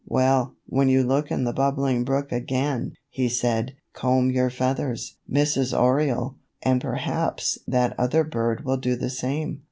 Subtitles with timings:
[0.07, 5.79] "Well, when you look in the Bubbling Brook again," he said, "comb your feathers, Mrs.
[5.79, 9.59] Oriole, and perhaps that other bird will do the same."